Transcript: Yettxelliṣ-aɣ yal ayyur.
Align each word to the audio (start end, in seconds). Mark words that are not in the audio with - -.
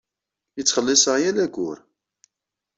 Yettxelliṣ-aɣ 0.57 1.17
yal 1.19 1.37
ayyur. 1.43 1.77